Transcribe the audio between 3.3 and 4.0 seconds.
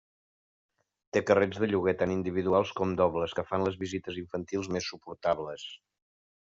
que fan les